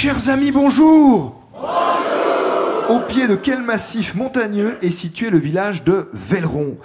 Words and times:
Chers 0.00 0.28
amis, 0.28 0.52
bonjour 0.52 1.42
Au 2.88 3.00
pied 3.08 3.26
de 3.26 3.34
quel 3.34 3.62
massif 3.62 4.14
montagneux 4.14 4.76
est 4.80 4.92
situé 4.92 5.28
le 5.28 5.38
village 5.38 5.82
de 5.82 6.06
Velleron? 6.12 6.76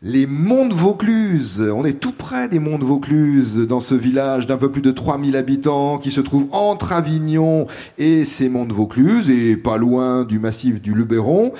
Les 0.00 0.26
Monts 0.26 0.68
de 0.68 0.74
Vaucluse. 0.74 1.60
On 1.74 1.84
est 1.84 1.98
tout 1.98 2.12
près 2.12 2.48
des 2.48 2.60
Monts 2.60 2.78
de 2.78 2.84
Vaucluse, 2.84 3.56
dans 3.56 3.80
ce 3.80 3.96
village 3.96 4.46
d'un 4.46 4.58
peu 4.58 4.70
plus 4.70 4.80
de 4.80 4.92
3000 4.92 5.34
habitants 5.34 5.98
qui 5.98 6.12
se 6.12 6.20
trouve 6.20 6.46
entre 6.52 6.92
Avignon 6.92 7.66
et 7.98 8.24
ces 8.24 8.48
Monts 8.48 8.66
de 8.66 8.72
Vaucluse 8.72 9.28
et 9.28 9.56
pas 9.56 9.76
loin 9.76 10.22
du 10.22 10.38
massif 10.38 10.80
du 10.80 10.94
Luberon. 10.94 11.54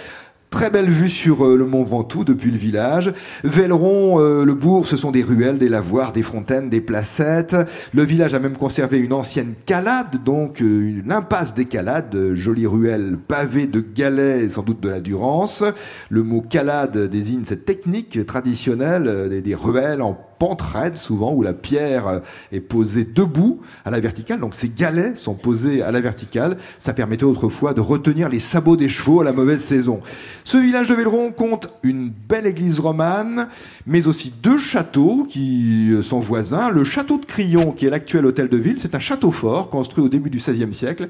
Très 0.52 0.68
belle 0.68 0.90
vue 0.90 1.08
sur 1.08 1.46
euh, 1.46 1.56
le 1.56 1.64
mont 1.64 1.82
Ventoux 1.82 2.24
depuis 2.24 2.50
le 2.50 2.58
village. 2.58 3.10
Velleron, 3.42 4.20
euh, 4.20 4.44
le 4.44 4.52
bourg, 4.52 4.86
ce 4.86 4.98
sont 4.98 5.10
des 5.10 5.22
ruelles, 5.22 5.56
des 5.56 5.70
lavoirs, 5.70 6.12
des 6.12 6.22
fontaines, 6.22 6.68
des 6.68 6.82
placettes. 6.82 7.56
Le 7.94 8.02
village 8.02 8.34
a 8.34 8.38
même 8.38 8.58
conservé 8.58 8.98
une 8.98 9.14
ancienne 9.14 9.54
calade, 9.64 10.22
donc 10.22 10.60
euh, 10.60 11.00
une 11.00 11.10
impasse 11.10 11.54
des 11.54 11.64
calades, 11.64 12.34
jolie 12.34 12.66
ruelle 12.66 13.16
pavée 13.16 13.66
de 13.66 13.80
galets, 13.80 14.50
sans 14.50 14.62
doute 14.62 14.80
de 14.80 14.90
la 14.90 15.00
Durance. 15.00 15.64
Le 16.10 16.22
mot 16.22 16.42
calade 16.42 16.98
désigne 17.08 17.44
cette 17.44 17.64
technique 17.64 18.26
traditionnelle 18.26 19.28
des, 19.30 19.40
des 19.40 19.54
ruelles 19.54 20.02
en 20.02 20.18
pente 20.42 20.60
raide 20.60 20.96
souvent 20.96 21.32
où 21.32 21.40
la 21.40 21.52
pierre 21.52 22.20
est 22.50 22.58
posée 22.58 23.04
debout 23.04 23.60
à 23.84 23.92
la 23.92 24.00
verticale. 24.00 24.40
Donc 24.40 24.56
ces 24.56 24.68
galets 24.68 25.16
sont 25.16 25.34
posés 25.34 25.82
à 25.82 25.92
la 25.92 26.00
verticale. 26.00 26.56
Ça 26.80 26.92
permettait 26.92 27.22
autrefois 27.22 27.74
de 27.74 27.80
retenir 27.80 28.28
les 28.28 28.40
sabots 28.40 28.76
des 28.76 28.88
chevaux 28.88 29.20
à 29.20 29.24
la 29.24 29.32
mauvaise 29.32 29.62
saison. 29.62 30.00
Ce 30.42 30.56
village 30.56 30.88
de 30.88 30.96
Velleron 30.96 31.30
compte 31.30 31.68
une 31.84 32.10
belle 32.10 32.46
église 32.46 32.80
romane, 32.80 33.46
mais 33.86 34.08
aussi 34.08 34.34
deux 34.42 34.58
châteaux 34.58 35.28
qui 35.28 35.94
sont 36.02 36.18
voisins. 36.18 36.70
Le 36.70 36.82
château 36.82 37.18
de 37.18 37.24
Crillon, 37.24 37.70
qui 37.70 37.86
est 37.86 37.90
l'actuel 37.90 38.26
hôtel 38.26 38.48
de 38.48 38.56
ville, 38.56 38.80
c'est 38.80 38.96
un 38.96 39.00
château 39.00 39.30
fort 39.30 39.70
construit 39.70 40.02
au 40.02 40.08
début 40.08 40.28
du 40.28 40.38
XVIe 40.38 40.74
siècle, 40.74 41.08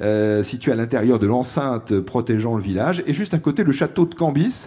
euh, 0.00 0.42
situé 0.42 0.72
à 0.72 0.74
l'intérieur 0.74 1.20
de 1.20 1.28
l'enceinte 1.28 2.00
protégeant 2.00 2.56
le 2.56 2.62
village, 2.62 3.04
et 3.06 3.12
juste 3.12 3.32
à 3.32 3.38
côté 3.38 3.62
le 3.62 3.70
château 3.70 4.06
de 4.06 4.14
Cambis 4.16 4.66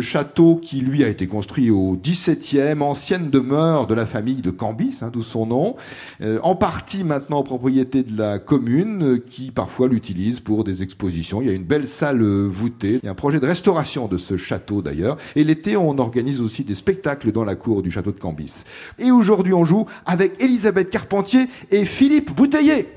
château 0.00 0.56
qui, 0.60 0.80
lui, 0.80 1.04
a 1.04 1.08
été 1.08 1.26
construit 1.26 1.70
au 1.70 1.98
XVIIe, 2.02 2.80
ancienne 2.80 3.30
demeure 3.30 3.86
de 3.86 3.94
la 3.94 4.06
famille 4.06 4.42
de 4.42 4.50
Cambis, 4.50 4.98
hein, 5.02 5.10
d'où 5.12 5.22
son 5.22 5.46
nom, 5.46 5.76
euh, 6.20 6.38
en 6.42 6.54
partie 6.54 7.04
maintenant 7.04 7.42
propriété 7.42 8.02
de 8.02 8.16
la 8.16 8.38
commune, 8.38 9.02
euh, 9.02 9.18
qui 9.18 9.50
parfois 9.50 9.88
l'utilise 9.88 10.40
pour 10.40 10.64
des 10.64 10.82
expositions. 10.82 11.42
Il 11.42 11.48
y 11.48 11.50
a 11.50 11.54
une 11.54 11.64
belle 11.64 11.86
salle 11.86 12.22
euh, 12.22 12.46
voûtée. 12.46 13.00
Il 13.02 13.06
y 13.06 13.08
a 13.08 13.12
un 13.12 13.14
projet 13.14 13.40
de 13.40 13.46
restauration 13.46 14.08
de 14.08 14.16
ce 14.16 14.36
château 14.36 14.82
d'ailleurs. 14.82 15.16
Et 15.36 15.44
l'été, 15.44 15.76
on 15.76 15.98
organise 15.98 16.40
aussi 16.40 16.64
des 16.64 16.74
spectacles 16.74 17.32
dans 17.32 17.44
la 17.44 17.56
cour 17.56 17.82
du 17.82 17.90
château 17.90 18.12
de 18.12 18.18
Cambis. 18.18 18.64
Et 18.98 19.10
aujourd'hui, 19.10 19.54
on 19.54 19.64
joue 19.64 19.86
avec 20.06 20.40
Elisabeth 20.40 20.90
Carpentier 20.90 21.46
et 21.70 21.84
Philippe 21.84 22.34
Bouteiller. 22.34 22.88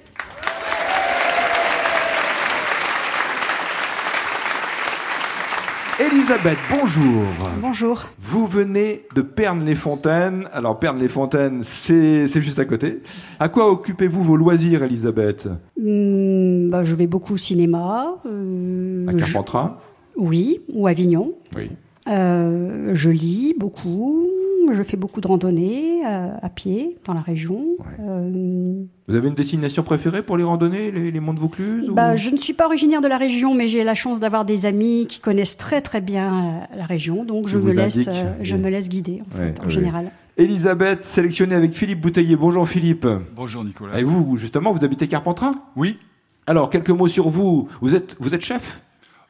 Elisabeth, 5.98 6.58
bonjour. 6.70 7.24
Bonjour. 7.62 8.10
Vous 8.20 8.46
venez 8.48 9.04
de 9.16 9.22
Pernes-les-Fontaines. 9.22 10.44
Alors, 10.52 10.78
Pernes-les-Fontaines, 10.78 11.64
c'est 11.64 12.28
juste 12.42 12.60
à 12.60 12.66
côté. 12.66 13.00
À 13.40 13.48
quoi 13.48 13.72
occupez-vous 13.72 14.22
vos 14.22 14.36
loisirs, 14.36 14.84
Elisabeth? 14.84 15.48
Hmm, 15.80 16.70
bah, 16.70 16.84
Je 16.84 16.96
vais 16.96 17.08
beaucoup 17.08 17.36
au 17.36 17.38
cinéma. 17.38 18.18
Euh, 18.26 19.08
à 19.08 19.14
Carpentras? 19.14 19.80
Oui, 20.18 20.60
ou 20.74 20.86
à 20.88 20.90
Avignon. 20.90 21.34
Oui. 21.56 21.72
Euh, 22.10 22.92
je 22.94 23.10
lis 23.10 23.56
beaucoup 23.58 24.28
je 24.74 24.84
fais 24.84 24.98
beaucoup 24.98 25.22
de 25.22 25.28
randonnées 25.28 26.06
euh, 26.06 26.30
à 26.42 26.50
pied 26.50 26.98
dans 27.06 27.14
la 27.14 27.22
région. 27.22 27.66
Euh, 28.00 28.84
vous 29.08 29.16
avez 29.16 29.28
une 29.28 29.34
destination 29.34 29.84
préférée 29.84 30.24
pour 30.24 30.38
les 30.38 30.44
randonnées, 30.44 30.92
les, 30.92 31.20
monts 31.20 31.34
de 31.34 31.40
Vaucluse 31.40 31.90
bah, 31.92 32.16
Je 32.16 32.30
ne 32.30 32.38
suis 32.38 32.54
pas 32.54 32.66
originaire 32.66 33.02
de 33.02 33.08
la 33.08 33.18
région, 33.18 33.54
mais 33.54 33.68
j'ai 33.68 33.84
la 33.84 33.96
chance 33.96 34.20
d'avoir 34.20 34.46
des 34.46 34.66
amis 34.66 35.06
qui 35.08 35.20
connaissent 35.20 35.58
très 35.58 35.82
très 35.82 36.02
bien 36.02 36.68
la, 36.76 36.86
région, 36.86 37.24
donc 37.24 37.48
je, 37.48 37.58
me 37.58 37.72
laisse, 37.72 38.08
euh, 38.08 38.34
je 38.42 38.56
me 38.56 38.70
laisse 38.70 38.90
guider 38.90 39.22
en, 39.64 39.70
général. 39.70 40.12
Elisabeth, 40.38 41.06
sélectionnée 41.06 41.56
avec 41.56 41.74
Philippe 41.74 42.02
Bouteiller. 42.02 42.36
Bonjour 42.36 42.68
Philippe. 42.68 43.08
Bonjour 43.36 43.64
Nicolas. 43.64 44.00
Et 44.00 44.04
vous, 44.04 44.38
justement, 44.38 44.72
vous 44.72 44.84
habitez 44.84 45.08
Carpentras? 45.08 45.52
Oui. 45.76 46.00
Alors, 46.48 46.70
quelques 46.70 46.90
mots 46.90 47.08
sur 47.08 47.30
vous. 47.30 47.68
Vous 47.82 47.96
êtes, 47.96 48.16
vous 48.20 48.36
êtes 48.36 48.42
chef? 48.42 48.82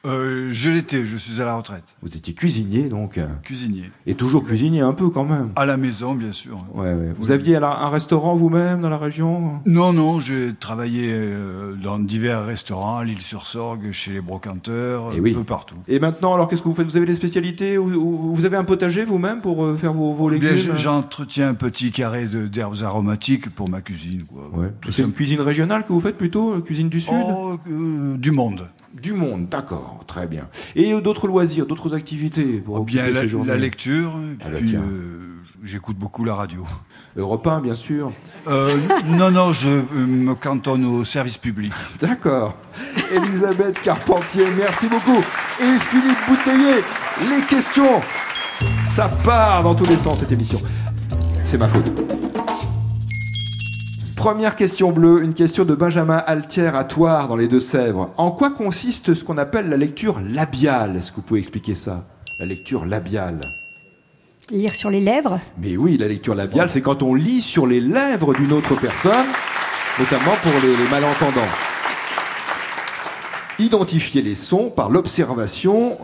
Euh, 0.05 0.49
je 0.51 0.69
l'étais, 0.69 1.05
je 1.05 1.17
suis 1.17 1.41
à 1.41 1.45
la 1.45 1.55
retraite. 1.55 1.83
Vous 2.01 2.15
étiez 2.15 2.33
cuisinier 2.33 2.89
donc 2.89 3.17
euh, 3.17 3.25
Cuisinier. 3.43 3.91
Et 4.05 4.15
toujours 4.15 4.43
cuisinier 4.43 4.81
un 4.81 4.93
peu 4.93 5.09
quand 5.09 5.25
même 5.25 5.49
À 5.55 5.65
la 5.65 5.77
maison, 5.77 6.13
bien 6.15 6.31
sûr. 6.31 6.65
Ouais, 6.73 6.93
ouais. 6.93 7.13
Vous 7.17 7.31
aviez 7.31 7.55
un 7.57 7.89
restaurant 7.89 8.35
vous-même 8.35 8.81
dans 8.81 8.89
la 8.89 8.97
région 8.97 9.59
Non, 9.65 9.93
non, 9.93 10.19
j'ai 10.19 10.53
travaillé 10.53 11.09
euh, 11.11 11.73
dans 11.75 11.99
divers 11.99 12.45
restaurants, 12.45 12.97
à 12.97 13.03
l'île-sur-Sorgue, 13.05 13.91
chez 13.91 14.11
les 14.11 14.21
brocanteurs, 14.21 15.13
Et 15.13 15.17
un 15.17 15.21
oui. 15.21 15.33
peu 15.33 15.43
partout. 15.43 15.75
Et 15.87 15.99
maintenant, 15.99 16.33
alors 16.33 16.47
qu'est-ce 16.47 16.61
que 16.61 16.67
vous 16.67 16.75
faites? 16.75 16.85
Vous 16.87 16.97
avez 16.97 17.05
des 17.05 17.13
spécialités 17.13 17.77
Vous 17.77 18.45
avez 18.45 18.57
un 18.57 18.63
potager 18.63 19.05
vous-même 19.05 19.41
pour 19.41 19.77
faire 19.79 19.93
vos, 19.93 20.13
vos 20.13 20.29
légumes? 20.29 20.75
J'entretiens 20.75 21.49
un 21.49 21.53
petit 21.53 21.91
carré 21.91 22.27
d'herbes 22.27 22.75
aromatiques 22.83 23.49
pour 23.53 23.69
ma 23.69 23.81
cuisine. 23.81 24.23
Ouais. 24.53 24.71
C'est 24.89 25.03
une 25.03 25.11
cuisine 25.13 25.41
régionale 25.41 25.83
que 25.85 25.93
vous 25.93 25.99
faites 25.99 26.17
plutôt 26.17 26.59
Cuisine 26.61 26.89
du 26.89 26.99
Sud? 26.99 27.13
Oh, 27.13 27.57
Du 28.17 28.31
monde. 28.31 28.67
Du 29.01 29.13
monde, 29.13 29.47
d'accord, 29.47 30.03
très 30.07 30.25
bien. 30.25 30.47
Et 30.75 30.99
d'autres 31.01 31.27
loisirs, 31.27 31.65
d'autres 31.65 31.93
activités 31.93 32.61
pour 32.61 32.75
oh, 32.75 32.83
bien 32.83 33.09
la, 33.09 33.23
la, 33.23 33.57
lecture, 33.57 34.13
ah, 34.39 34.49
puis 34.55 34.75
euh, 34.75 34.79
j'écoute 35.63 35.97
beaucoup 35.97 36.23
la 36.23 36.33
radio. 36.33 36.65
Europe 37.17 37.45
1, 37.45 37.59
bien 37.59 37.73
sûr. 37.73 38.13
Euh, 38.47 38.77
non, 39.05 39.31
non, 39.31 39.51
je 39.51 39.67
euh, 39.67 39.83
me 40.07 40.33
cantonne 40.33 40.85
au 40.85 41.03
service 41.03 41.37
public. 41.37 41.73
D'accord. 41.99 42.55
Elisabeth 43.11 43.81
Carpentier, 43.81 44.45
merci 44.57 44.87
beaucoup. 44.87 45.19
Et 45.59 45.79
Philippe 45.79 46.17
Bouteiller, 46.29 46.81
les 47.29 47.41
questions. 47.45 48.01
Ça 48.93 49.09
part 49.25 49.63
dans 49.63 49.75
tous 49.75 49.85
les 49.85 49.97
sens 49.97 50.19
cette 50.19 50.31
émission. 50.31 50.59
C'est 51.43 51.57
ma 51.57 51.67
faute. 51.67 52.24
Première 54.17 54.55
question 54.55 54.91
bleue, 54.91 55.23
une 55.23 55.33
question 55.33 55.65
de 55.65 55.75
Benjamin 55.75 56.17
Altière 56.17 56.75
à 56.75 56.85
Toire 56.85 57.27
dans 57.27 57.35
les 57.35 57.47
Deux-Sèvres. 57.47 58.11
En 58.17 58.31
quoi 58.31 58.49
consiste 58.49 59.13
ce 59.13 59.23
qu'on 59.23 59.37
appelle 59.37 59.69
la 59.69 59.77
lecture 59.77 60.19
labiale? 60.19 60.95
Est-ce 60.97 61.11
que 61.11 61.17
vous 61.17 61.21
pouvez 61.21 61.39
expliquer 61.41 61.75
ça? 61.75 62.05
La 62.39 62.45
lecture 62.45 62.85
labiale. 62.85 63.39
Lire 64.51 64.73
sur 64.73 64.89
les 64.89 65.01
lèvres? 65.01 65.39
Mais 65.57 65.75
oui, 65.75 65.97
la 65.97 66.07
lecture 66.07 66.33
labiale, 66.33 66.69
c'est 66.69 66.81
quand 66.81 67.03
on 67.03 67.13
lit 67.13 67.41
sur 67.41 67.67
les 67.67 67.81
lèvres 67.81 68.33
d'une 68.33 68.53
autre 68.53 68.75
personne, 68.79 69.25
notamment 69.99 70.35
pour 70.41 70.53
les, 70.63 70.75
les 70.75 70.89
malentendants. 70.89 71.41
Identifier 73.59 74.21
les 74.21 74.35
sons 74.35 74.69
par 74.69 74.89
l'observation 74.89 75.97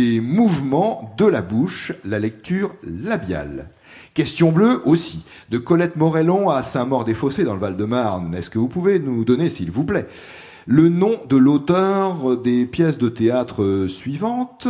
des 0.00 0.20
mouvements 0.20 1.14
de 1.18 1.26
la 1.26 1.42
bouche, 1.42 1.92
la 2.06 2.18
lecture 2.18 2.74
labiale. 2.82 3.68
Question 4.14 4.50
bleue 4.50 4.80
aussi, 4.86 5.26
de 5.50 5.58
Colette 5.58 5.96
Morellon 5.96 6.48
à 6.48 6.62
Saint-Maur-des-Fossés 6.62 7.44
dans 7.44 7.52
le 7.52 7.60
Val-de-Marne. 7.60 8.34
Est-ce 8.34 8.48
que 8.48 8.58
vous 8.58 8.68
pouvez 8.68 8.98
nous 8.98 9.26
donner, 9.26 9.50
s'il 9.50 9.70
vous 9.70 9.84
plaît, 9.84 10.06
le 10.66 10.88
nom 10.88 11.20
de 11.28 11.36
l'auteur 11.36 12.38
des 12.38 12.64
pièces 12.64 12.96
de 12.96 13.10
théâtre 13.10 13.84
suivantes? 13.88 14.68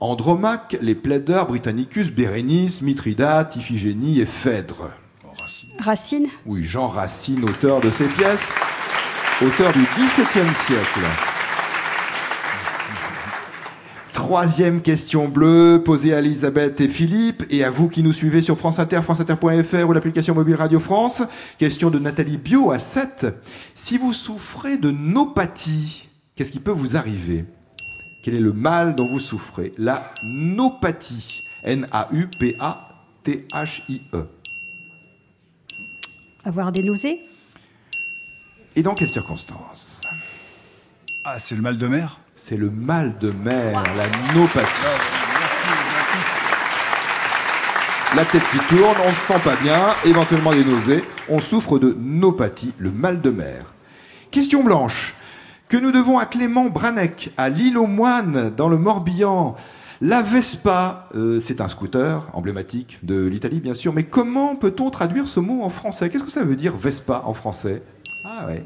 Andromaque, 0.00 0.76
les 0.80 0.96
plaideurs 0.96 1.46
Britannicus, 1.46 2.10
Bérénice, 2.10 2.82
Mithridate, 2.82 3.54
Iphigénie 3.54 4.20
et 4.20 4.26
Phèdre. 4.26 4.90
Racine 5.78 6.26
Oui, 6.46 6.64
Jean 6.64 6.88
Racine, 6.88 7.44
auteur 7.44 7.78
de 7.78 7.90
ces 7.90 8.06
pièces, 8.06 8.52
auteur 9.40 9.72
du 9.72 9.84
XVIIe 9.96 10.52
siècle. 10.66 11.33
Troisième 14.24 14.80
question 14.80 15.28
bleue 15.28 15.82
posée 15.84 16.14
à 16.14 16.20
Elisabeth 16.20 16.80
et 16.80 16.88
Philippe 16.88 17.44
et 17.50 17.62
à 17.62 17.68
vous 17.68 17.90
qui 17.90 18.02
nous 18.02 18.14
suivez 18.14 18.40
sur 18.40 18.56
France 18.56 18.78
Inter, 18.78 19.02
franceinter.fr 19.02 19.86
ou 19.86 19.92
l'application 19.92 20.34
mobile 20.34 20.54
Radio 20.54 20.80
France. 20.80 21.22
Question 21.58 21.90
de 21.90 21.98
Nathalie 21.98 22.38
Bio 22.38 22.70
à 22.70 22.78
7. 22.78 23.26
Si 23.74 23.98
vous 23.98 24.14
souffrez 24.14 24.78
de 24.78 24.90
nopathie, 24.90 26.08
qu'est-ce 26.34 26.52
qui 26.52 26.60
peut 26.60 26.70
vous 26.70 26.96
arriver? 26.96 27.44
Quel 28.22 28.36
est 28.36 28.40
le 28.40 28.54
mal 28.54 28.94
dont 28.94 29.06
vous 29.06 29.20
souffrez? 29.20 29.74
La 29.76 30.14
nopathie. 30.22 31.42
N-A-U-P-A-T-H-I-E. 31.62 32.66
Avoir 36.46 36.72
des 36.72 36.82
nausées? 36.82 37.20
Et 38.74 38.82
dans 38.82 38.94
quelles 38.94 39.10
circonstances? 39.10 40.00
Ah, 41.26 41.38
c'est 41.38 41.56
le 41.56 41.62
mal 41.62 41.76
de 41.76 41.86
mer? 41.86 42.20
C'est 42.34 42.56
le 42.56 42.68
mal 42.68 43.16
de 43.20 43.30
mer, 43.30 43.82
la 43.96 44.34
nopathie. 44.34 44.86
La 48.16 48.24
tête 48.24 48.42
qui 48.50 48.58
tourne, 48.68 48.96
on 49.04 49.08
ne 49.08 49.14
se 49.14 49.20
sent 49.20 49.40
pas 49.44 49.54
bien, 49.62 49.80
éventuellement 50.04 50.52
des 50.52 50.64
nausées, 50.64 51.04
on 51.28 51.40
souffre 51.40 51.78
de 51.78 51.96
nopathie, 51.98 52.72
le 52.78 52.90
mal 52.90 53.20
de 53.20 53.30
mer. 53.30 53.72
Question 54.32 54.64
blanche, 54.64 55.14
que 55.68 55.76
nous 55.76 55.92
devons 55.92 56.18
à 56.18 56.26
Clément 56.26 56.66
Branec, 56.66 57.32
à 57.36 57.48
l'île 57.48 57.78
aux 57.78 57.86
moines, 57.86 58.52
dans 58.56 58.68
le 58.68 58.78
Morbihan. 58.78 59.54
La 60.00 60.22
Vespa, 60.22 61.08
euh, 61.14 61.38
c'est 61.38 61.60
un 61.60 61.68
scooter 61.68 62.26
emblématique 62.32 62.98
de 63.04 63.26
l'Italie, 63.26 63.60
bien 63.60 63.74
sûr, 63.74 63.92
mais 63.92 64.04
comment 64.04 64.56
peut-on 64.56 64.90
traduire 64.90 65.28
ce 65.28 65.38
mot 65.38 65.62
en 65.62 65.68
français? 65.68 66.08
Qu'est-ce 66.10 66.24
que 66.24 66.32
ça 66.32 66.42
veut 66.42 66.56
dire 66.56 66.76
Vespa 66.76 67.22
en 67.24 67.32
français? 67.32 67.82
Ah 68.24 68.46
ouais. 68.46 68.64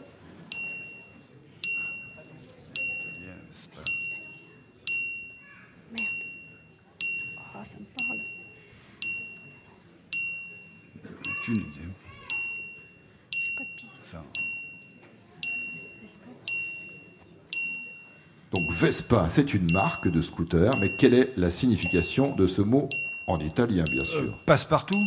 Donc 18.52 18.70
Vespa, 18.70 19.26
c'est 19.28 19.52
une 19.54 19.70
marque 19.72 20.08
de 20.08 20.22
scooter, 20.22 20.70
mais 20.80 20.90
quelle 20.90 21.14
est 21.14 21.32
la 21.36 21.50
signification 21.50 22.34
de 22.34 22.46
ce 22.46 22.62
mot 22.62 22.88
en 23.26 23.38
italien, 23.38 23.84
bien 23.90 24.04
sûr? 24.04 24.20
euh, 24.20 24.34
Passe-partout? 24.46 25.06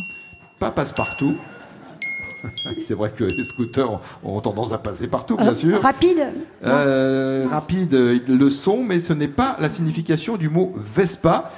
Pas 0.58 0.70
passe-partout. 0.70 1.36
c'est 2.78 2.94
vrai 2.94 3.10
que 3.10 3.24
les 3.24 3.44
scooters 3.44 4.00
ont 4.22 4.40
tendance 4.40 4.72
à 4.72 4.78
passer 4.78 5.08
partout, 5.08 5.36
bien 5.36 5.50
euh, 5.50 5.54
sûr. 5.54 5.80
Rapide 5.80 6.32
euh, 6.64 7.46
Rapide, 7.48 7.92
ils 7.92 8.36
le 8.36 8.50
sont, 8.50 8.84
mais 8.84 9.00
ce 9.00 9.12
n'est 9.12 9.28
pas 9.28 9.56
la 9.58 9.70
signification 9.70 10.36
du 10.36 10.48
mot 10.48 10.72
Vespa. 10.76 11.50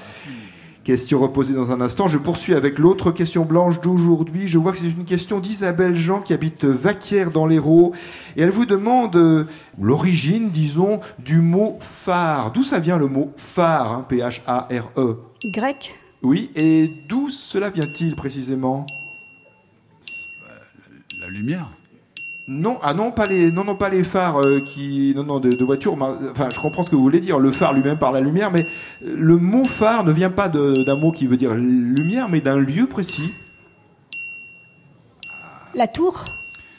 Question 0.84 1.18
reposée 1.18 1.54
dans 1.54 1.72
un 1.72 1.80
instant. 1.80 2.08
Je 2.08 2.18
poursuis 2.18 2.52
avec 2.52 2.78
l'autre 2.78 3.10
question 3.10 3.46
blanche 3.46 3.80
d'aujourd'hui. 3.80 4.48
Je 4.48 4.58
vois 4.58 4.72
que 4.72 4.78
c'est 4.78 4.84
une 4.84 5.06
question 5.06 5.40
d'Isabelle 5.40 5.94
Jean 5.94 6.20
qui 6.20 6.34
habite 6.34 6.66
Vaquière 6.66 7.30
dans 7.30 7.46
l'Hérault. 7.46 7.94
Et 8.36 8.42
elle 8.42 8.50
vous 8.50 8.66
demande 8.66 9.16
euh, 9.16 9.46
l'origine, 9.80 10.50
disons, 10.50 11.00
du 11.18 11.38
mot 11.38 11.78
phare. 11.80 12.52
D'où 12.52 12.62
ça 12.62 12.80
vient 12.80 12.98
le 12.98 13.06
mot 13.06 13.32
phare, 13.34 13.92
hein, 13.92 14.06
P-H-A-R-E 14.06 15.16
Grec. 15.46 15.98
Oui, 16.22 16.50
et 16.54 16.90
d'où 17.08 17.30
cela 17.30 17.70
vient-il 17.70 18.14
précisément? 18.14 18.84
La 21.18 21.28
lumière. 21.28 21.70
Non, 22.46 22.78
ah 22.82 22.92
non, 22.92 23.10
pas 23.10 23.24
les, 23.24 23.50
non, 23.50 23.64
non, 23.64 23.74
pas 23.74 23.88
les 23.88 24.04
phares 24.04 24.44
euh, 24.44 24.60
qui, 24.60 25.14
non, 25.16 25.24
non, 25.24 25.40
de, 25.40 25.50
de 25.50 25.64
voitures. 25.64 25.96
Enfin, 26.30 26.48
je 26.52 26.60
comprends 26.60 26.82
ce 26.82 26.90
que 26.90 26.94
vous 26.94 27.02
voulez 27.02 27.20
dire. 27.20 27.38
Le 27.38 27.52
phare 27.52 27.72
lui-même 27.72 27.96
par 27.96 28.12
la 28.12 28.20
lumière, 28.20 28.50
mais 28.50 28.66
euh, 29.04 29.16
le 29.16 29.36
mot 29.38 29.64
phare 29.64 30.04
ne 30.04 30.12
vient 30.12 30.30
pas 30.30 30.50
d'un 30.50 30.96
mot 30.96 31.10
qui 31.10 31.26
veut 31.26 31.38
dire 31.38 31.54
lumière, 31.54 32.28
mais 32.28 32.42
d'un 32.42 32.58
lieu 32.58 32.86
précis. 32.86 33.32
La 35.74 35.88
tour? 35.88 36.26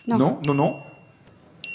Non, 0.08 0.20
non, 0.20 0.40
non. 0.46 0.54
non. 0.54 0.76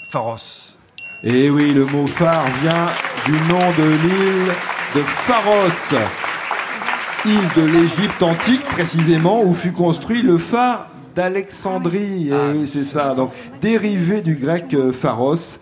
Pharos. 0.09 0.77
Eh 1.23 1.49
oui, 1.49 1.73
le 1.73 1.85
mot 1.85 2.07
phare 2.07 2.45
vient 2.61 2.87
du 3.25 3.33
nom 3.49 3.59
de 3.77 3.89
l'île 4.03 4.51
de 4.95 5.01
Pharos, 5.01 5.95
île 7.25 7.47
de 7.57 7.61
l'Égypte 7.61 8.23
antique 8.23 8.63
précisément, 8.63 9.43
où 9.43 9.53
fut 9.53 9.73
construit 9.73 10.21
le 10.21 10.37
phare 10.37 10.87
d'Alexandrie. 11.15 12.29
Eh 12.29 12.33
ah, 12.33 12.51
oui, 12.53 12.67
c'est 12.67 12.83
ça. 12.83 13.13
Donc, 13.15 13.31
dérivé 13.61 14.21
du 14.21 14.35
grec 14.35 14.73
euh, 14.73 14.91
pharos, 14.91 15.59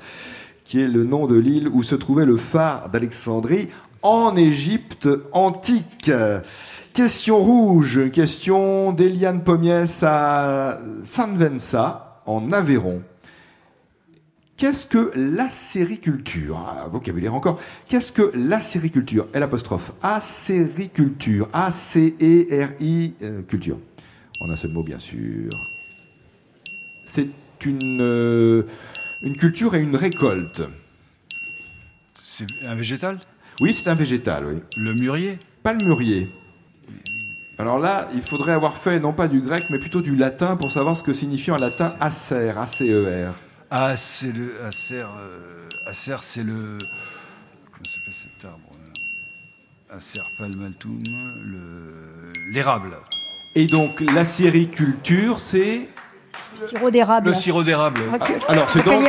qui 0.64 0.82
est 0.82 0.88
le 0.88 1.04
nom 1.04 1.28
de 1.28 1.38
l'île 1.38 1.68
où 1.68 1.84
se 1.84 1.96
trouvait 1.96 2.26
le 2.26 2.38
phare 2.38 2.90
d'Alexandrie 2.90 3.70
en 4.02 4.36
Égypte 4.36 5.08
antique. 5.32 6.12
Question 6.94 7.40
rouge, 7.40 8.12
question 8.12 8.92
d'Eliane 8.92 9.44
Pommiès 9.44 10.04
à 10.04 10.80
San 11.04 11.38
Vensa, 11.38 12.22
en 12.26 12.52
Aveyron. 12.52 13.02
Qu'est-ce 14.60 14.86
que 14.86 15.12
l'acériculture? 15.16 16.60
Ah, 16.68 16.88
Vocabulaire 16.92 17.34
encore. 17.34 17.60
Qu'est-ce 17.88 18.12
que 18.12 18.34
l'acériculture? 18.36 19.28
L 19.32 19.42
apostrophe. 19.42 19.94
Acériculture. 20.04 21.48
A-C-E-R-I 21.54 23.14
euh, 23.22 23.42
culture 23.44 23.78
en 24.40 24.50
un 24.50 24.56
seul 24.56 24.72
mot 24.72 24.84
bien 24.84 25.00
sûr. 25.00 25.50
C'est 27.06 27.30
une, 27.66 28.02
euh, 28.02 28.64
une 29.22 29.36
culture 29.36 29.76
et 29.76 29.82
une 29.82 29.96
récolte. 29.96 30.62
C'est 32.22 32.48
un 32.66 32.76
végétal? 32.76 33.20
Oui, 33.60 33.74
c'est 33.74 33.90
un 33.90 33.96
végétal, 33.96 34.46
oui. 34.46 34.62
Le 34.78 34.94
mûrier? 34.94 35.40
Pas 35.64 35.74
le 35.74 35.84
mûrier. 35.84 36.30
Alors 37.58 37.78
là, 37.78 38.08
il 38.16 38.22
faudrait 38.22 38.54
avoir 38.54 38.78
fait 38.78 39.02
non 39.02 39.12
pas 39.12 39.28
du 39.28 39.42
grec, 39.42 39.66
mais 39.70 39.80
plutôt 39.80 40.02
du 40.02 40.16
latin 40.16 40.56
pour 40.56 40.72
savoir 40.72 40.96
ce 40.96 41.04
que 41.04 41.14
signifie 41.14 41.52
en 41.52 41.58
latin 41.58 41.94
acer, 42.00 42.52
A-C-E-R. 42.58 43.34
Ah, 43.70 43.98
c'est 43.98 44.32
le. 44.32 44.64
Acer, 44.64 45.02
euh, 45.02 45.68
acer 45.86 46.16
c'est 46.22 46.44
le. 46.44 46.78
Comment 47.72 47.84
s'appelle 47.84 48.14
cet 48.14 48.46
arbre? 48.46 48.72
Acer 49.90 50.22
palmatum, 50.38 51.04
l'érable. 52.50 52.96
Et 53.56 53.66
donc 53.66 54.02
la 54.14 54.24
sériculture, 54.24 55.42
c'est 55.42 55.88
le 56.60 56.66
sirop 56.66 56.92
d'érable. 56.92 57.30
Le 57.30 57.34
sirop 57.34 57.64
d'érable. 57.64 58.02
Ah, 58.14 58.26
alors 58.48 58.70
c'est 58.70 58.86
donc 58.86 59.04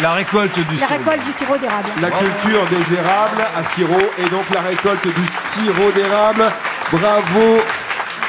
la 0.00 0.12
récolte 0.12 0.58
du 0.68 0.76
la 0.76 0.86
récolte 0.86 1.24
du 1.24 1.32
sirop 1.32 1.56
d'érable. 1.58 1.88
La 2.00 2.10
culture 2.10 2.66
des 2.68 2.94
érables 2.94 3.42
à 3.56 3.64
sirop 3.64 4.06
et 4.18 4.28
donc 4.28 4.48
la 4.52 4.60
récolte 4.60 5.06
du 5.06 5.26
sirop 5.28 5.90
d'érable. 5.92 6.44
Bravo 6.92 7.58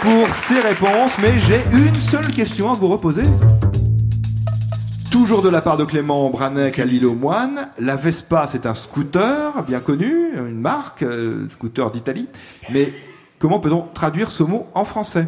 pour 0.01 0.33
ces 0.33 0.59
réponses, 0.61 1.17
mais 1.19 1.37
j'ai 1.39 1.61
une 1.71 1.99
seule 1.99 2.27
question 2.27 2.71
à 2.71 2.73
vous 2.73 2.87
reposer. 2.87 3.23
Toujours 5.11 5.41
de 5.41 5.49
la 5.49 5.61
part 5.61 5.77
de 5.77 5.85
Clément 5.85 6.29
Branec 6.29 6.77
à 6.77 6.85
l'île 6.85 7.05
aux 7.05 7.15
Moines, 7.15 7.69
la 7.79 7.95
Vespa 7.95 8.45
c'est 8.47 8.65
un 8.65 8.75
scooter 8.75 9.63
bien 9.63 9.79
connu, 9.79 10.31
une 10.35 10.59
marque, 10.59 11.03
euh, 11.03 11.47
scooter 11.49 11.89
d'Italie, 11.89 12.27
mais 12.69 12.93
Comment 13.45 13.59
peut-on 13.59 13.83
traduire 13.93 14.31
ce 14.31 14.41
mot 14.41 14.65
en 14.73 14.85
français 14.85 15.27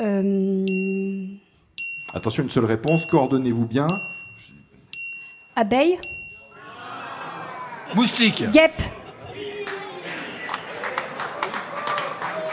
euh... 0.00 0.64
Attention, 2.12 2.42
une 2.42 2.48
seule 2.48 2.64
réponse, 2.64 3.06
coordonnez-vous 3.06 3.66
bien. 3.66 3.86
Abeille 5.54 5.96
Moustique 7.94 8.50
Guêpe 8.50 8.82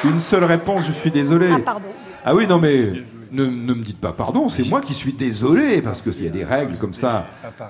Une 0.04 0.20
seule 0.20 0.44
réponse, 0.44 0.86
je 0.86 0.92
suis 0.92 1.10
désolé. 1.10 1.50
Ah, 1.52 1.60
pardon. 1.60 1.88
Ah 2.24 2.36
oui, 2.36 2.46
non, 2.46 2.60
mais 2.60 2.92
ne, 3.32 3.46
me 3.48 3.82
dites 3.82 4.00
pas 4.00 4.14
pardon, 4.14 4.48
c'est 4.48 4.70
moi 4.70 4.80
qui 4.80 4.94
suis 4.94 5.14
désolé, 5.14 5.82
parce 5.82 6.04
qu'il 6.04 6.24
y 6.24 6.28
a 6.28 6.30
des 6.30 6.46
règles 6.46 6.78
comme 6.78 6.94
ça 6.94 7.26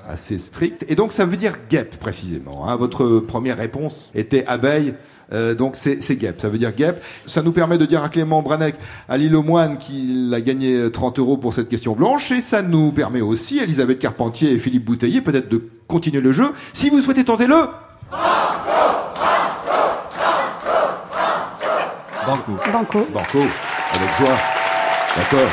assez 0.10 0.40
strictes. 0.40 0.84
Et 0.90 0.96
donc, 0.96 1.14
ça 1.14 1.24
veut 1.24 1.38
dire 1.38 1.54
guêpe, 1.70 1.98
précisément. 2.00 2.68
Hein. 2.68 2.76
Votre 2.76 3.20
première 3.20 3.56
réponse 3.56 4.12
était 4.14 4.46
abeille. 4.46 4.94
Euh, 5.34 5.56
donc 5.56 5.76
c'est 5.76 6.16
guêpe, 6.16 6.42
ça 6.42 6.50
veut 6.50 6.58
dire 6.58 6.72
guêpe. 6.72 7.04
Ça 7.26 7.42
nous 7.42 7.52
permet 7.52 7.78
de 7.78 7.86
dire 7.86 8.04
à 8.04 8.10
Clément 8.10 8.42
Branec, 8.42 8.76
à 9.10 9.18
l'île 9.18 9.36
aux 9.36 9.44
moines, 9.44 9.78
qu'il 9.78 10.34
a 10.34 10.42
gagné 10.42 10.92
30 10.92 11.20
euros 11.20 11.38
pour 11.38 11.54
cette 11.54 11.70
question 11.70 11.94
blanche. 11.94 12.32
Et 12.32 12.42
ça 12.42 12.62
nous 12.62 12.92
permet 12.92 13.22
aussi, 13.22 13.60
Elisabeth 13.60 14.00
Carpentier 14.00 14.52
et 14.52 14.60
Philippe 14.60 14.86
Bouteiller, 14.86 15.22
peut-être 15.22 15.50
de 15.50 15.62
continuer 15.88 16.22
le 16.22 16.32
jeu. 16.32 16.52
Si 16.74 16.90
vous 16.90 17.02
souhaitez 17.02 17.24
tenter 17.24 17.48
le... 17.48 17.56
Banco. 22.26 22.54
Banco. 22.72 23.08
Banco. 23.14 23.40
Avec 23.94 24.10
joie. 24.18 24.38
D'accord. 25.16 25.50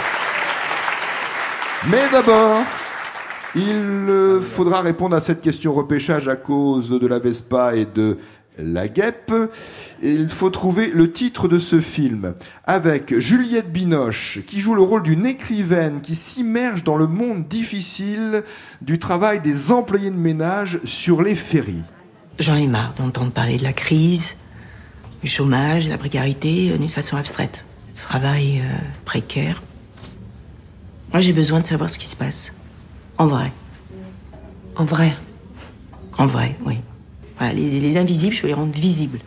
Mais 1.90 2.08
d'abord, 2.10 2.62
il 3.54 4.38
faudra 4.40 4.80
répondre 4.80 5.14
à 5.14 5.20
cette 5.20 5.42
question 5.42 5.74
repêchage 5.74 6.28
à 6.28 6.36
cause 6.36 6.88
de 6.88 7.06
la 7.06 7.18
Vespa 7.18 7.74
et 7.74 7.84
de 7.84 8.16
la 8.58 8.88
guêpe. 8.88 9.32
il 10.02 10.28
faut 10.28 10.50
trouver 10.50 10.88
le 10.88 11.10
titre 11.10 11.48
de 11.48 11.58
ce 11.58 11.80
film 11.80 12.34
avec 12.64 13.18
Juliette 13.18 13.72
Binoche 13.72 14.40
qui 14.46 14.60
joue 14.60 14.74
le 14.74 14.82
rôle 14.82 15.02
d'une 15.02 15.26
écrivaine 15.26 16.00
qui 16.00 16.14
s'immerge 16.14 16.84
dans 16.84 16.96
le 16.96 17.06
monde 17.06 17.48
difficile 17.48 18.44
du 18.82 18.98
travail 18.98 19.40
des 19.40 19.72
employés 19.72 20.10
de 20.10 20.16
ménage 20.16 20.80
sur 20.84 21.22
les 21.22 21.34
ferries. 21.34 21.82
J'en 22.38 22.56
ai 22.56 22.66
marre 22.66 22.94
d'entendre 22.94 23.30
parler 23.30 23.56
de 23.56 23.62
la 23.62 23.72
crise, 23.72 24.36
du 25.22 25.28
chômage, 25.28 25.84
de 25.86 25.90
la 25.90 25.98
précarité 25.98 26.72
euh, 26.72 26.78
d'une 26.78 26.88
façon 26.88 27.16
abstraite. 27.16 27.64
Travail 27.94 28.60
euh, 28.60 28.78
précaire. 29.04 29.62
Moi, 31.12 31.20
j'ai 31.20 31.32
besoin 31.32 31.60
de 31.60 31.64
savoir 31.64 31.88
ce 31.88 31.98
qui 31.98 32.06
se 32.06 32.16
passe. 32.16 32.52
En 33.18 33.26
vrai. 33.26 33.52
En 34.76 34.84
vrai. 34.84 35.12
En 36.18 36.26
vrai, 36.26 36.56
oui 36.64 36.78
les, 37.52 37.96
invisibles, 37.96 38.34
je 38.34 38.42
veux 38.42 38.48
les 38.48 38.54
rendre 38.54 38.72
visibles. 38.72 39.18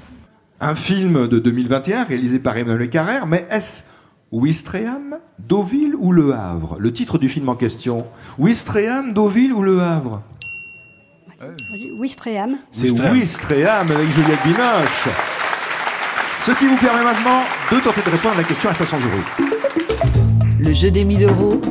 Un 0.62 0.75
film 0.75 1.27
de 1.27 1.39
2021 1.39 2.05
réalisé 2.05 2.39
par 2.39 2.57
Emmanuel 2.57 2.89
Carrère, 2.89 3.27
mais 3.27 3.45
est-ce 3.50 3.84
Ouistreham, 4.31 5.17
Deauville 5.39 5.95
ou 5.98 6.12
Le 6.12 6.34
Havre? 6.34 6.77
Le 6.79 6.91
titre 6.91 7.17
du 7.17 7.29
film 7.29 7.50
en 7.50 7.55
question. 7.55 8.05
Ouistreham, 8.38 9.13
Deauville 9.13 9.53
ou 9.53 9.62
Le 9.62 9.81
Havre? 9.81 10.22
Ouistreham. 12.00 12.57
C'est 12.72 12.91
Ouistreham 12.91 13.91
avec 13.91 14.07
Juliette 14.13 14.43
Binoche. 14.43 15.10
Ce 16.39 16.51
qui 16.51 16.67
vous 16.67 16.77
permet 16.77 17.03
maintenant 17.03 17.41
de 17.72 17.79
tenter 17.79 18.01
de 18.01 18.10
répondre 18.10 18.36
à 18.36 18.38
la 18.38 18.43
question 18.43 18.69
à 18.69 18.74
500 18.74 18.98
euros. 18.98 19.50
Le 20.60 20.74
jeu 20.74 20.91
des 20.91 21.03
1000 21.03 21.24
euros 21.24 21.62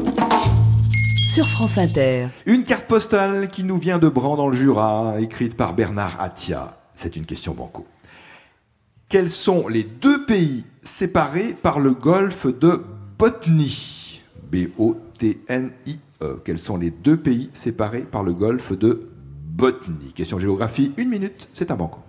Une 2.46 2.62
carte 2.62 2.84
postale 2.86 3.48
qui 3.48 3.64
nous 3.64 3.76
vient 3.76 3.98
de 3.98 4.08
Bran 4.08 4.36
dans 4.36 4.46
le 4.46 4.52
Jura, 4.52 5.16
écrite 5.18 5.56
par 5.56 5.74
Bernard 5.74 6.20
Attia. 6.20 6.78
C'est 6.94 7.16
une 7.16 7.26
question 7.26 7.54
banco. 7.54 7.88
Quels 9.08 9.28
sont 9.28 9.66
les 9.66 9.82
deux 9.82 10.24
pays 10.26 10.64
séparés 10.82 11.56
par 11.60 11.80
le 11.80 11.90
golfe 11.90 12.46
de 12.46 12.84
Botnie? 13.18 14.22
B-O-T-N-I-E. 14.48 16.40
Quels 16.44 16.58
sont 16.60 16.76
les 16.76 16.90
deux 16.90 17.16
pays 17.16 17.50
séparés 17.52 18.02
par 18.02 18.22
le 18.22 18.32
golfe 18.32 18.72
de 18.72 19.08
Botnie? 19.44 20.12
Question 20.14 20.38
géographie, 20.38 20.92
une 20.96 21.08
minute, 21.08 21.48
c'est 21.52 21.72
un 21.72 21.76
banco. 21.76 22.03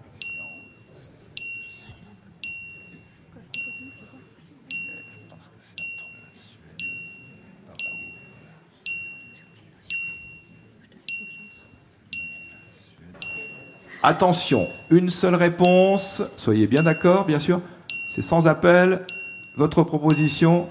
Attention, 14.07 14.67
une 14.91 15.09
seule 15.09 15.33
réponse. 15.33 16.21
Soyez 16.38 16.67
bien 16.67 16.83
d'accord, 16.83 17.25
bien 17.25 17.39
sûr. 17.39 17.59
C'est 18.05 18.21
sans 18.21 18.47
appel. 18.47 19.03
Votre 19.57 19.81
proposition 19.81 20.67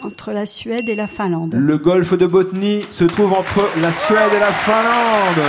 Entre 0.00 0.30
la 0.30 0.46
Suède 0.46 0.88
et 0.88 0.94
la 0.94 1.08
Finlande. 1.08 1.56
Le 1.58 1.76
golfe 1.76 2.16
de 2.16 2.24
Botnie 2.24 2.86
se 2.92 3.02
trouve 3.02 3.32
entre 3.32 3.68
la 3.82 3.90
Suède 3.90 4.32
et 4.32 4.38
la 4.38 4.52
Finlande. 4.52 5.44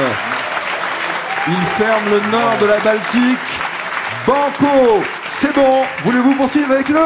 Il 1.48 1.66
ferme 1.78 2.06
le 2.10 2.32
nord 2.32 2.58
de 2.60 2.66
la 2.66 2.80
Baltique. 2.80 3.38
Banco, 4.26 5.04
c'est 5.30 5.54
bon. 5.54 5.84
Voulez-vous 6.04 6.34
poursuivre 6.34 6.72
avec 6.72 6.90
le? 6.90 7.02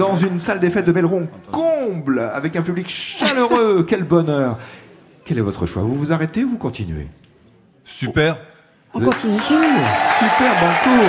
Dans 0.00 0.16
une 0.16 0.38
salle 0.38 0.60
des 0.60 0.70
fêtes 0.70 0.86
de 0.86 0.92
Velleron, 0.92 1.28
comble, 1.52 2.20
avec 2.20 2.56
un 2.56 2.62
public 2.62 2.88
chaleureux. 2.88 3.84
Quel 3.88 4.02
bonheur. 4.02 4.58
Quel 5.26 5.36
est 5.36 5.42
votre 5.42 5.66
choix? 5.66 5.82
Vous 5.82 5.94
vous 5.94 6.10
arrêtez 6.10 6.42
ou 6.42 6.48
vous 6.48 6.56
continuez? 6.56 7.06
Super. 7.84 8.38
On 8.94 9.00
continue. 9.00 9.36
Super, 9.36 10.54
Banco. 10.58 11.04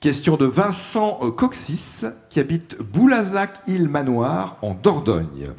Question 0.00 0.36
de 0.36 0.46
Vincent 0.46 1.20
Coxis, 1.36 2.02
qui 2.30 2.40
habite 2.40 2.78
Boulazac-Île 2.82 3.88
Manoir, 3.88 4.56
en 4.62 4.74
Dordogne. 4.74 5.50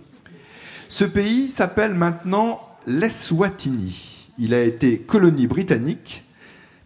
Ce 0.90 1.06
pays 1.06 1.48
s'appelle 1.48 1.94
maintenant 1.94 2.60
l'Eswatini. 2.86 4.28
Il 4.38 4.54
a 4.54 4.62
été 4.62 5.00
colonie 5.00 5.48
britannique 5.48 6.26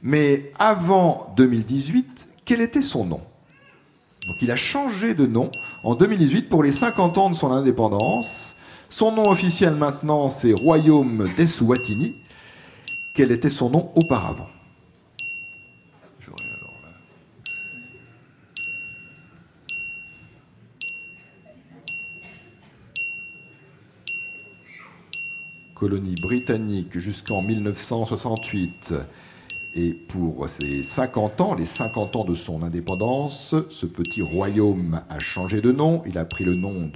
mais 0.06 0.52
avant 0.60 1.34
2018, 1.36 2.28
quel 2.46 2.62
était 2.62 2.84
son 2.84 3.06
nom? 3.06 3.22
Donc 4.28 4.40
il 4.40 4.52
a 4.52 4.56
changé 4.56 5.16
de 5.16 5.26
nom 5.26 5.50
en 5.84 5.96
2018 5.96 6.48
pour 6.48 6.62
les 6.62 6.72
50 6.72 7.18
ans 7.18 7.30
de 7.32 7.36
son 7.36 7.52
indépendance. 7.52 8.56
Son 8.88 9.12
nom 9.12 9.28
officiel 9.28 9.74
maintenant, 9.74 10.30
c'est 10.30 10.54
Royaume 10.54 11.28
d'Eswatini. 11.36 12.18
Quel 13.16 13.32
était 13.32 13.50
son 13.50 13.72
nom 13.72 13.92
auparavant? 13.96 14.48
Colonie 25.74 26.16
britannique 26.22 27.00
jusqu'en 27.00 27.42
1968. 27.42 28.94
Et 29.78 29.92
pour 29.92 30.48
ses 30.48 30.84
50 30.84 31.42
ans, 31.42 31.54
les 31.54 31.66
50 31.66 32.16
ans 32.16 32.24
de 32.24 32.34
son 32.34 32.64
indépendance, 32.64 33.56
ce 33.70 33.86
petit 33.86 34.22
royaume 34.22 35.02
a 35.10 35.20
changé 35.20 35.60
de 35.60 35.74
nom. 35.74 36.02
Il 36.06 36.18
a 36.18 36.24
pris 36.24 36.46
le 36.46 36.56
nom 36.56 36.90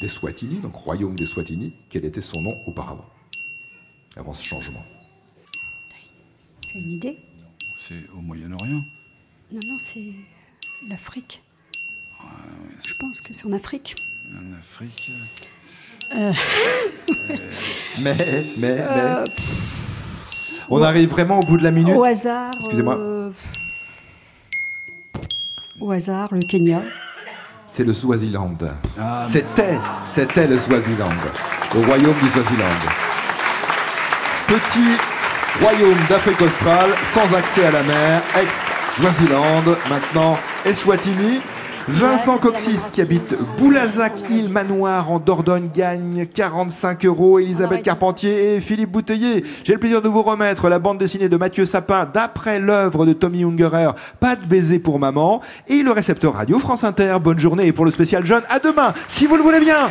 des 0.00 0.08
Swatini, 0.08 0.60
donc 0.60 0.74
royaume 0.74 1.16
des 1.16 1.26
Swatini. 1.26 1.72
Quel 1.88 2.04
était 2.04 2.20
son 2.20 2.40
nom 2.40 2.56
auparavant, 2.66 3.04
avant 4.16 4.32
ce 4.32 4.44
changement? 4.44 4.84
Tu 6.68 6.78
as 6.78 6.80
une 6.80 6.92
idée? 6.92 7.18
C'est 7.78 8.08
au 8.16 8.20
Moyen-Orient 8.20 8.84
Non, 9.50 9.60
non, 9.66 9.76
c'est 9.80 10.12
l'Afrique. 10.88 11.42
Je 12.86 12.94
pense 12.94 13.20
que 13.20 13.32
c'est 13.32 13.46
en 13.46 13.52
Afrique. 13.52 13.96
En 14.32 14.52
Afrique 14.56 15.10
euh... 16.14 16.32
mais, 18.02 18.16
mais, 18.60 18.76
euh, 18.80 19.24
mais. 19.24 19.59
On 20.70 20.82
arrive 20.82 21.10
vraiment 21.10 21.40
au 21.40 21.42
bout 21.42 21.56
de 21.56 21.64
la 21.64 21.72
minute. 21.72 21.96
Au 21.96 22.04
hasard. 22.04 22.50
Excusez-moi. 22.56 22.96
Euh, 22.96 23.30
au 25.80 25.90
hasard, 25.90 26.28
le 26.32 26.40
Kenya. 26.40 26.82
C'est 27.66 27.84
le 27.84 27.92
Swaziland. 27.92 28.56
Ah, 28.98 29.20
c'était, 29.22 29.78
c'était 30.12 30.46
le 30.46 30.58
Swaziland, 30.58 31.04
le 31.74 31.80
royaume 31.80 32.14
du 32.22 32.28
Swaziland. 32.28 32.64
Petit 34.46 34.96
royaume 35.60 35.98
d'Afrique 36.08 36.40
australe, 36.40 36.90
sans 37.04 37.34
accès 37.34 37.66
à 37.66 37.70
la 37.72 37.82
mer, 37.82 38.22
ex-Swaziland, 38.40 39.76
maintenant 39.88 40.38
Eswatini. 40.64 41.40
Vincent 41.88 42.38
Coxis, 42.38 42.90
qui 42.92 43.00
habite 43.00 43.34
Boulazac-Île 43.58 44.48
Manoir 44.48 45.10
en 45.10 45.18
Dordogne, 45.18 45.70
gagne 45.74 46.26
45 46.26 47.04
euros. 47.06 47.38
Elisabeth 47.38 47.82
Carpentier 47.82 48.56
et 48.56 48.60
Philippe 48.60 48.90
Bouteiller. 48.90 49.44
J'ai 49.64 49.72
le 49.72 49.78
plaisir 49.78 50.02
de 50.02 50.08
vous 50.08 50.22
remettre 50.22 50.68
la 50.68 50.78
bande 50.78 50.98
dessinée 50.98 51.28
de 51.28 51.36
Mathieu 51.36 51.64
Sapin 51.64 52.08
d'après 52.12 52.58
l'œuvre 52.58 53.06
de 53.06 53.12
Tommy 53.12 53.44
Ungerer, 53.44 53.92
Pas 54.20 54.36
de 54.36 54.44
baiser 54.44 54.78
pour 54.78 54.98
maman. 54.98 55.40
Et 55.68 55.82
le 55.82 55.90
récepteur 55.90 56.34
radio 56.34 56.58
France 56.58 56.84
Inter. 56.84 57.16
Bonne 57.22 57.38
journée 57.38 57.66
et 57.66 57.72
pour 57.72 57.84
le 57.84 57.90
spécial 57.90 58.24
jeune, 58.24 58.42
à 58.48 58.58
demain, 58.58 58.94
si 59.08 59.26
vous 59.26 59.36
le 59.36 59.42
voulez 59.42 59.60
bien. 59.60 59.88